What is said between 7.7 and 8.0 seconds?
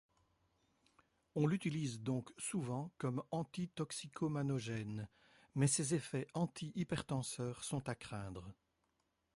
à